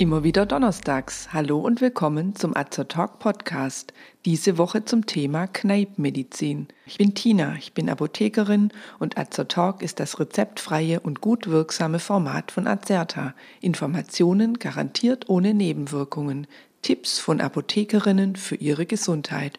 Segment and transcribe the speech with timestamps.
[0.00, 1.32] Immer wieder donnerstags.
[1.32, 3.92] Hallo und willkommen zum Azer Talk Podcast.
[4.24, 6.68] Diese Woche zum Thema Kneipmedizin.
[6.86, 8.70] Ich bin Tina, ich bin Apothekerin
[9.00, 13.34] und Azer Talk ist das rezeptfreie und gut wirksame Format von Azerta.
[13.60, 16.46] Informationen garantiert ohne Nebenwirkungen.
[16.82, 19.58] Tipps von Apothekerinnen für ihre Gesundheit.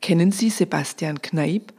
[0.00, 1.72] Kennen Sie Sebastian Kneip?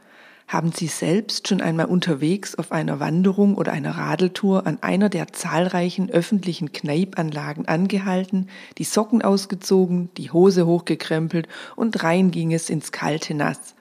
[0.46, 5.32] Haben Sie selbst schon einmal unterwegs auf einer Wanderung oder einer Radeltour an einer der
[5.32, 8.48] zahlreichen öffentlichen Kneipanlagen angehalten,
[8.78, 13.74] die Socken ausgezogen, die Hose hochgekrempelt und rein ging es ins kalte Nass?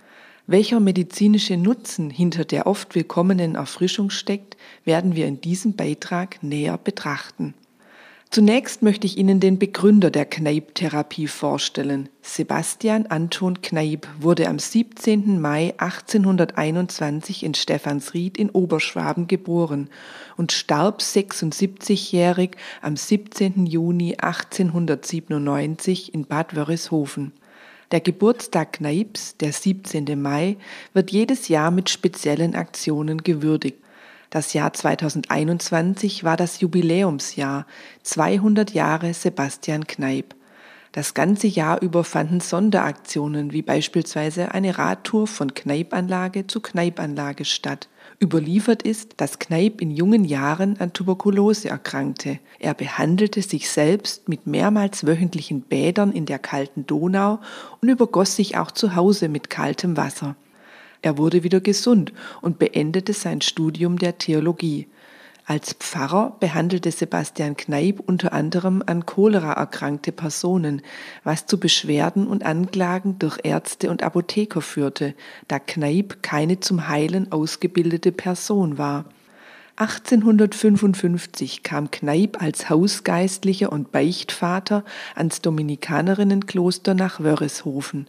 [0.47, 6.77] Welcher medizinische Nutzen hinter der oft willkommenen Erfrischung steckt, werden wir in diesem Beitrag näher
[6.77, 7.53] betrachten.
[8.33, 12.09] Zunächst möchte ich Ihnen den Begründer der Kneipp-Therapie vorstellen.
[12.23, 15.39] Sebastian Anton Kneipp wurde am 17.
[15.39, 19.87] Mai 1821 in Stephansried in Oberschwaben geboren
[20.35, 23.67] und starb 76-jährig am 17.
[23.67, 27.33] Juni 1897 in Bad Wörishofen.
[27.91, 30.19] Der Geburtstag Kneips, der 17.
[30.19, 30.57] Mai,
[30.93, 33.82] wird jedes Jahr mit speziellen Aktionen gewürdigt.
[34.33, 37.67] Das Jahr 2021 war das Jubiläumsjahr,
[38.01, 40.33] 200 Jahre Sebastian Kneip.
[40.91, 47.89] Das ganze Jahr über fanden Sonderaktionen wie beispielsweise eine Radtour von Kneipanlage zu Kneipanlage statt.
[48.19, 52.39] Überliefert ist, dass Kneip in jungen Jahren an Tuberkulose erkrankte.
[52.57, 57.37] Er behandelte sich selbst mit mehrmals wöchentlichen Bädern in der kalten Donau
[57.81, 60.35] und übergoss sich auch zu Hause mit kaltem Wasser.
[61.03, 64.87] Er wurde wieder gesund und beendete sein Studium der Theologie.
[65.45, 70.81] Als Pfarrer behandelte Sebastian Kneip unter anderem an Cholera erkrankte Personen,
[71.25, 75.13] was zu Beschwerden und Anklagen durch Ärzte und Apotheker führte,
[75.49, 79.03] da Kneip keine zum Heilen ausgebildete Person war.
[79.75, 88.07] 1855 kam Kneip als Hausgeistlicher und Beichtvater ans Dominikanerinnenkloster nach Wörishofen.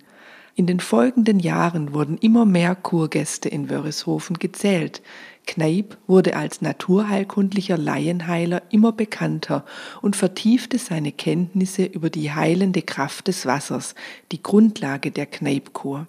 [0.57, 5.03] In den folgenden Jahren wurden immer mehr Kurgäste in Wörishofen gezählt.
[5.47, 9.65] Kneip wurde als naturheilkundlicher Laienheiler immer bekannter
[10.01, 13.97] und vertiefte seine Kenntnisse über die heilende Kraft des Wassers,
[14.31, 16.07] die Grundlage der Kneipkur.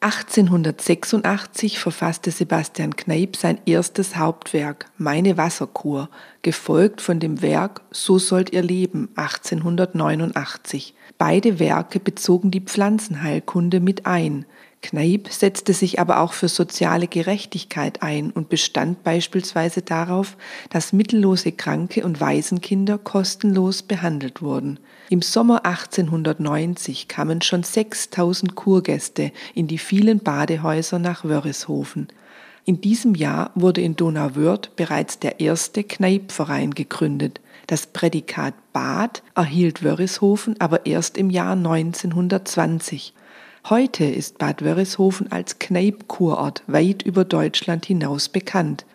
[0.00, 6.08] 1886 verfasste Sebastian Kneip sein erstes Hauptwerk Meine Wasserkur,
[6.42, 10.94] gefolgt von dem Werk So sollt ihr leben 1889.
[11.18, 14.46] Beide Werke bezogen die Pflanzenheilkunde mit ein.
[14.80, 20.36] Kneip setzte sich aber auch für soziale Gerechtigkeit ein und bestand beispielsweise darauf,
[20.70, 24.78] dass mittellose Kranke und Waisenkinder kostenlos behandelt wurden.
[25.10, 32.08] Im Sommer 1890 kamen schon 6000 Kurgäste in die vielen Badehäuser nach Wörishofen.
[32.64, 37.40] In diesem Jahr wurde in Donauwörth bereits der erste Kneipverein gegründet.
[37.66, 43.14] Das Prädikat Bad erhielt Wörishofen aber erst im Jahr 1920.
[43.64, 48.86] Heute ist Bad Wörishofen als Kneip-Kurort weit über Deutschland hinaus bekannt.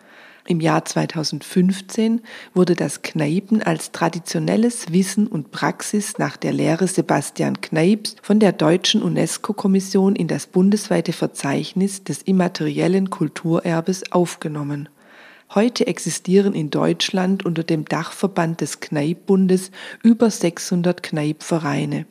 [0.46, 2.20] Im Jahr 2015
[2.54, 8.52] wurde das Kneipen als traditionelles Wissen und Praxis nach der Lehre Sebastian Kneips von der
[8.52, 14.88] deutschen UNESCO-Kommission in das bundesweite Verzeichnis des immateriellen Kulturerbes aufgenommen.
[15.54, 19.70] Heute existieren in Deutschland unter dem Dachverband des Kneippbundes
[20.02, 22.06] über 600 Kneippvereine.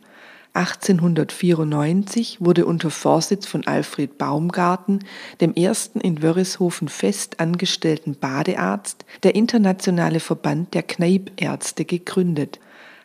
[0.54, 5.00] 1894 wurde unter Vorsitz von Alfred Baumgarten,
[5.42, 12.60] dem ersten in Wörishofen fest angestellten Badearzt, der Internationale Verband der Kneipärzte gegründet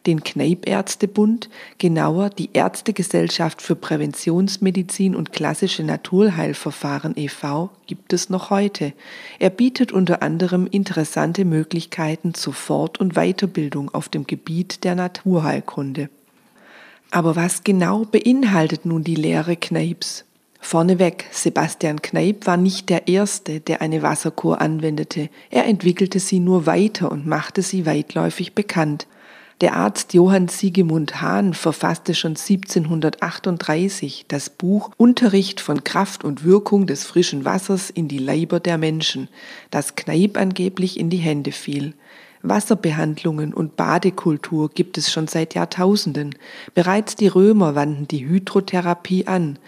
[0.06, 7.70] den Kneipärztebund, genauer die Ärztegesellschaft für Präventionsmedizin und klassische Naturheilverfahren e.V.
[7.86, 8.94] gibt es noch heute.
[9.38, 16.08] Er bietet unter anderem interessante Möglichkeiten zur Fort- und Weiterbildung auf dem Gebiet der Naturheilkunde.
[17.10, 20.24] Aber was genau beinhaltet nun die Lehre Kneips?
[20.60, 25.30] Vorneweg, Sebastian Kneip war nicht der Erste, der eine Wasserkur anwendete.
[25.50, 29.06] Er entwickelte sie nur weiter und machte sie weitläufig bekannt.
[29.60, 36.86] Der Arzt Johann Siegemund Hahn verfasste schon 1738 das Buch Unterricht von Kraft und Wirkung
[36.86, 39.28] des frischen Wassers in die Leiber der Menschen,
[39.72, 41.94] das Kneip angeblich in die Hände fiel.
[42.42, 46.34] Wasserbehandlungen und Badekultur gibt es schon seit Jahrtausenden.
[46.74, 49.58] Bereits die Römer wandten die Hydrotherapie an.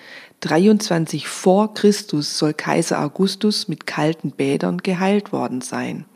[0.40, 6.06] 23 vor Christus soll Kaiser Augustus mit kalten Bädern geheilt worden sein.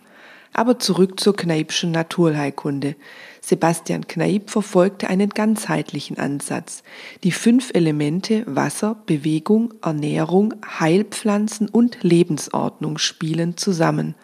[0.55, 2.95] Aber zurück zur Kneipschen Naturheilkunde.
[3.41, 6.85] Sebastian Kneip verfolgte einen ganzheitlichen Ansatz.
[7.25, 14.15] Die fünf Elemente Wasser, Bewegung, Ernährung, Heilpflanzen und Lebensordnung spielen zusammen.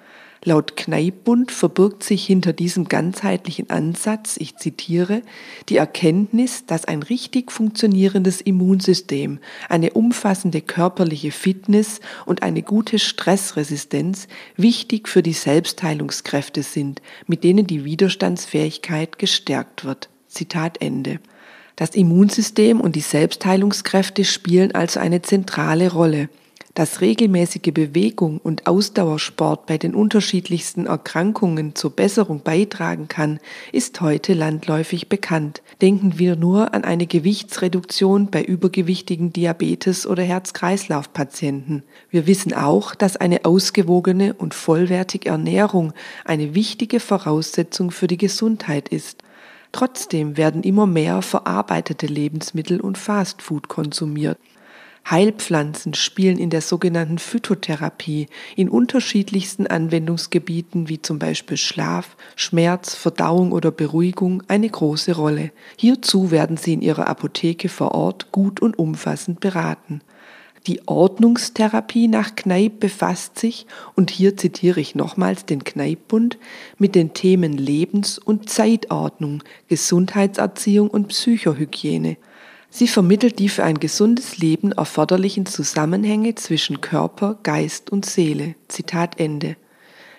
[0.43, 5.21] Laut Kneippbund verbirgt sich hinter diesem ganzheitlichen Ansatz, ich zitiere,
[5.69, 9.39] die Erkenntnis, dass ein richtig funktionierendes Immunsystem,
[9.69, 17.67] eine umfassende körperliche Fitness und eine gute Stressresistenz wichtig für die Selbstheilungskräfte sind, mit denen
[17.67, 20.09] die Widerstandsfähigkeit gestärkt wird.
[20.27, 21.21] Zitat Ende.
[21.77, 26.31] Das Immunsystem und die Selbstheilungskräfte spielen also eine zentrale Rolle.
[26.81, 33.39] Dass regelmäßige Bewegung und Ausdauersport bei den unterschiedlichsten Erkrankungen zur Besserung beitragen kann,
[33.71, 35.61] ist heute landläufig bekannt.
[35.83, 41.83] Denken wir nur an eine Gewichtsreduktion bei übergewichtigen Diabetes- oder Herz-Kreislauf-Patienten.
[42.09, 45.93] Wir wissen auch, dass eine ausgewogene und vollwertige Ernährung
[46.25, 49.23] eine wichtige Voraussetzung für die Gesundheit ist.
[49.73, 54.39] Trotzdem werden immer mehr verarbeitete Lebensmittel und Fastfood konsumiert.
[55.09, 63.53] Heilpflanzen spielen in der sogenannten Phytotherapie in unterschiedlichsten Anwendungsgebieten wie zum Beispiel Schlaf, Schmerz, Verdauung
[63.53, 65.51] oder Beruhigung eine große Rolle.
[65.77, 70.01] Hierzu werden sie in ihrer Apotheke vor Ort gut und umfassend beraten.
[70.67, 76.37] Die Ordnungstherapie nach Kneip befasst sich, und hier zitiere ich nochmals den Kneippbund,
[76.79, 82.17] mit den Themen Lebens- und Zeitordnung, Gesundheitserziehung und Psychohygiene–
[82.71, 88.55] Sie vermittelt die für ein gesundes Leben erforderlichen Zusammenhänge zwischen Körper, Geist und Seele.
[88.69, 89.57] Zitat Ende.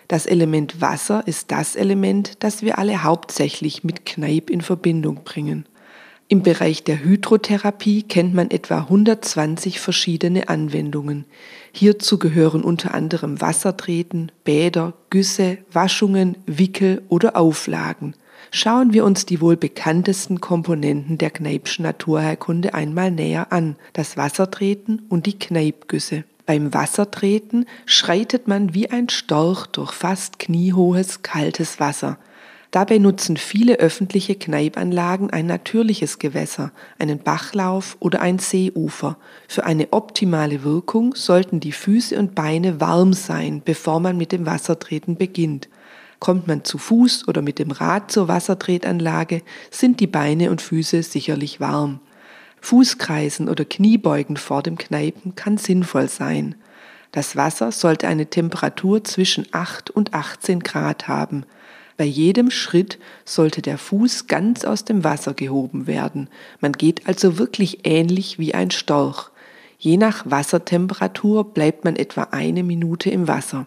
[0.10, 5.66] Das Element Wasser ist das Element, das wir alle hauptsächlich mit Kneipp in Verbindung bringen.
[6.28, 11.26] Im Bereich der Hydrotherapie kennt man etwa 120 verschiedene Anwendungen.
[11.72, 18.14] Hierzu gehören unter anderem Wassertreten, Bäder, Güsse, Waschungen, Wickel oder Auflagen
[18.50, 25.04] schauen wir uns die wohl bekanntesten Komponenten der Kneipschen Naturheilkunde einmal näher an, das Wassertreten
[25.10, 26.24] und die Kneipgüsse.
[26.46, 32.18] Beim Wassertreten schreitet man wie ein Storch durch fast kniehohes kaltes Wasser.
[32.72, 39.18] Dabei nutzen viele öffentliche Kneipanlagen ein natürliches Gewässer, einen Bachlauf oder ein Seeufer.
[39.50, 44.46] Für eine optimale Wirkung sollten die Füße und Beine warm sein, bevor man mit dem
[44.46, 45.68] Wassertreten beginnt.
[46.22, 49.42] Kommt man zu Fuß oder mit dem Rad zur Wassertretanlage,
[49.72, 52.00] sind die Beine und Füße sicherlich warm.
[52.62, 56.54] Fußkreisen oder Kniebeugen vor dem Kneipen kann sinnvoll sein.
[57.12, 61.44] Das Wasser sollte eine Temperatur zwischen 8 und 18 Grad haben.
[61.98, 66.30] Bei jedem Schritt sollte der Fuß ganz aus dem Wasser gehoben werden.
[66.60, 69.32] Man geht also wirklich ähnlich wie ein Storch.
[69.80, 73.66] Je nach Wassertemperatur bleibt man etwa eine Minute im Wasser.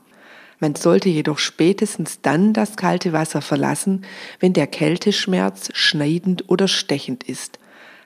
[0.61, 4.03] Man sollte jedoch spätestens dann das kalte Wasser verlassen,
[4.41, 7.59] wenn der Kälteschmerz schneidend oder stechend ist.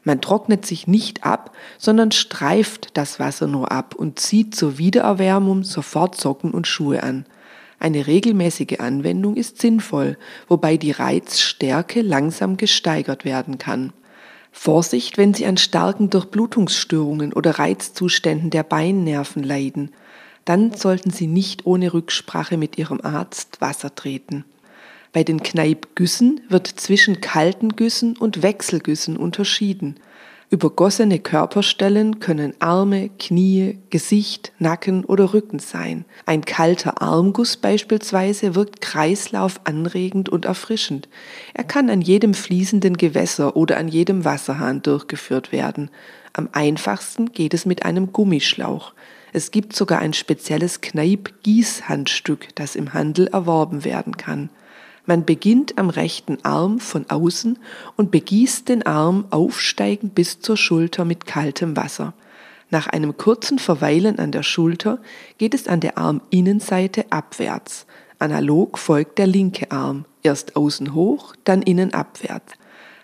[0.04, 5.64] Man trocknet sich nicht ab, sondern streift das Wasser nur ab und zieht zur Wiedererwärmung
[5.64, 7.26] sofort Socken und Schuhe an.
[7.78, 10.16] Eine regelmäßige Anwendung ist sinnvoll,
[10.48, 13.92] wobei die Reizstärke langsam gesteigert werden kann.
[14.50, 19.90] Vorsicht, wenn Sie an starken Durchblutungsstörungen oder Reizzuständen der Beinnerven leiden
[20.44, 24.44] dann sollten Sie nicht ohne Rücksprache mit Ihrem Arzt Wasser treten.
[25.12, 29.96] Bei den Kneipgüssen wird zwischen kalten Güssen und Wechselgüssen unterschieden.
[30.50, 36.06] Übergossene Körperstellen können Arme, Knie, Gesicht, Nacken oder Rücken sein.
[36.24, 41.06] Ein kalter Armguss beispielsweise wirkt kreislaufanregend und erfrischend.
[41.52, 45.90] Er kann an jedem fließenden Gewässer oder an jedem Wasserhahn durchgeführt werden.
[46.32, 48.94] Am einfachsten geht es mit einem Gummischlauch.
[49.34, 54.48] Es gibt sogar ein spezielles Kneip-Gießhandstück, das im Handel erworben werden kann.
[55.08, 57.58] Man beginnt am rechten Arm von außen
[57.96, 62.12] und begießt den Arm aufsteigend bis zur Schulter mit kaltem Wasser.
[62.68, 64.98] Nach einem kurzen Verweilen an der Schulter
[65.38, 67.86] geht es an der Arminnenseite abwärts.
[68.18, 72.52] Analog folgt der linke Arm, erst außen hoch, dann innen abwärts.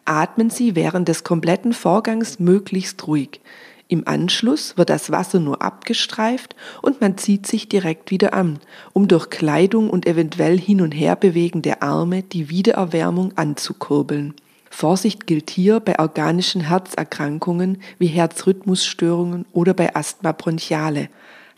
[0.05, 3.41] Atmen Sie während des kompletten Vorgangs möglichst ruhig.
[3.87, 8.59] Im Anschluss wird das Wasser nur abgestreift und man zieht sich direkt wieder an,
[8.95, 14.35] um durch Kleidung und eventuell hin und her bewegen der Arme die Wiedererwärmung anzukurbeln.
[14.71, 21.09] Vorsicht gilt hier bei organischen Herzerkrankungen wie Herzrhythmusstörungen oder bei Asthma bronchiale.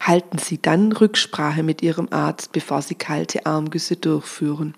[0.01, 4.75] Halten Sie dann Rücksprache mit Ihrem Arzt, bevor Sie kalte Armgüsse durchführen.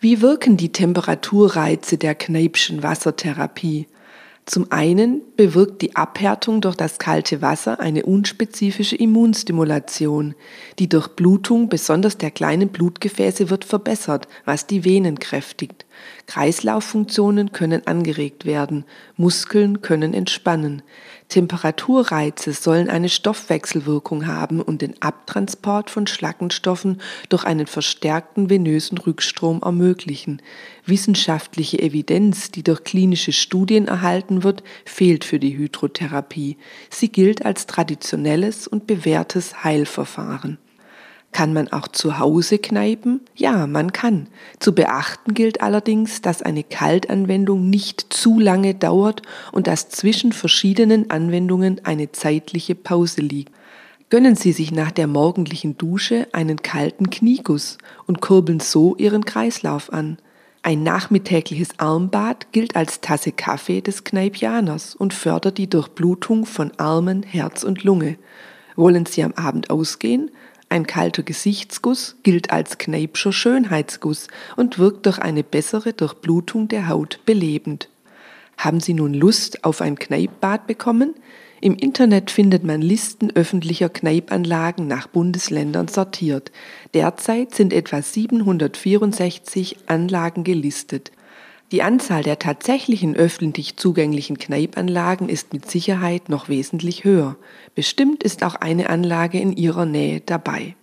[0.00, 3.86] Wie wirken die Temperaturreize der Kneipschen Wassertherapie?
[4.48, 10.34] Zum einen bewirkt die Abhärtung durch das kalte Wasser eine unspezifische Immunstimulation.
[10.78, 15.84] Die Durchblutung besonders der kleinen Blutgefäße wird verbessert, was die Venen kräftigt.
[16.26, 18.86] Kreislauffunktionen können angeregt werden,
[19.18, 20.80] Muskeln können entspannen,
[21.28, 29.60] Temperaturreize sollen eine Stoffwechselwirkung haben und den Abtransport von Schlackenstoffen durch einen verstärkten venösen Rückstrom
[29.62, 30.40] ermöglichen.
[30.86, 36.56] Wissenschaftliche Evidenz, die durch klinische Studien erhalten wird, fehlt für die Hydrotherapie.
[36.88, 40.58] Sie gilt als traditionelles und bewährtes Heilverfahren.
[41.32, 43.20] Kann man auch zu Hause kneipen?
[43.36, 44.28] Ja, man kann.
[44.58, 51.10] Zu beachten gilt allerdings, dass eine Kaltanwendung nicht zu lange dauert und dass zwischen verschiedenen
[51.10, 53.52] Anwendungen eine zeitliche Pause liegt.
[54.10, 59.92] Gönnen Sie sich nach der morgendlichen Dusche einen kalten Knieguss und kurbeln so Ihren Kreislauf
[59.92, 60.16] an.
[60.62, 67.22] Ein nachmittägliches Armbad gilt als Tasse Kaffee des Kneipianers und fördert die Durchblutung von Armen,
[67.22, 68.16] Herz und Lunge.
[68.76, 70.30] Wollen Sie am Abend ausgehen?
[70.70, 77.20] Ein kalter Gesichtsguss gilt als Kneipscher Schönheitsguss und wirkt durch eine bessere Durchblutung der Haut
[77.24, 77.88] belebend.
[78.58, 81.14] Haben Sie nun Lust auf ein Kneippbad bekommen?
[81.60, 86.52] Im Internet findet man Listen öffentlicher Kneipanlagen nach Bundesländern sortiert.
[86.94, 91.10] Derzeit sind etwa 764 Anlagen gelistet.
[91.70, 97.36] Die Anzahl der tatsächlichen öffentlich zugänglichen Kneipanlagen ist mit Sicherheit noch wesentlich höher.
[97.74, 100.76] Bestimmt ist auch eine Anlage in Ihrer Nähe dabei.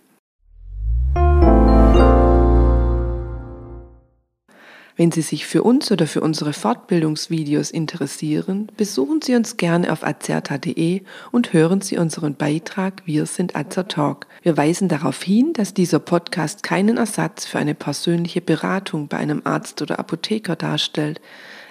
[4.96, 10.02] Wenn Sie sich für uns oder für unsere Fortbildungsvideos interessieren, besuchen Sie uns gerne auf
[10.02, 14.26] azerta.de und hören Sie unseren Beitrag Wir sind Azertalk.
[14.42, 19.42] Wir weisen darauf hin, dass dieser Podcast keinen Ersatz für eine persönliche Beratung bei einem
[19.44, 21.20] Arzt oder Apotheker darstellt,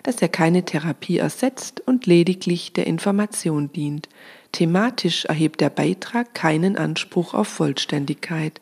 [0.03, 4.08] dass er keine Therapie ersetzt und lediglich der Information dient.
[4.51, 8.62] Thematisch erhebt der Beitrag keinen Anspruch auf Vollständigkeit.